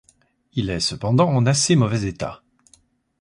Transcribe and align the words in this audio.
Il 0.53 0.71
est 0.71 0.79
cependant 0.79 1.29
en 1.29 1.45
assez 1.45 1.75
mauvais 1.75 2.07
état. 2.07 2.41